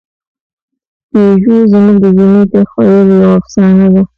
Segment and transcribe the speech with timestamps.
[1.09, 4.01] پيژو زموږ د جمعي تخیل یوه افسانه ده.